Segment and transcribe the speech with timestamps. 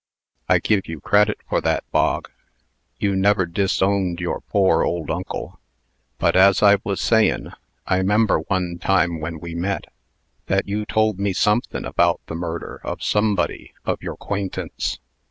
[0.49, 2.31] "I give you credit for that, Bog.
[2.97, 5.59] You never disowned your poor old uncle.
[6.17, 7.51] But, as I was sayin',
[7.85, 9.93] I 'member one time when we met,
[10.47, 14.97] that you told me somethin' about the murder of somebody of your 'quaintance.